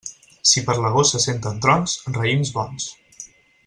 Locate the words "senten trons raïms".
1.27-2.57